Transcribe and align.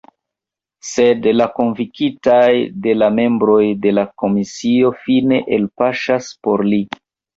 Sed 0.91 1.27
la 1.41 1.45
konvinkitaj 1.57 2.47
de 2.87 2.95
la 3.01 3.11
membroj 3.19 3.61
de 3.85 3.93
la 3.99 4.07
komisio 4.23 4.91
fine 5.03 5.43
elpaŝas 5.59 6.33
por 6.49 6.65
li. 6.73 6.85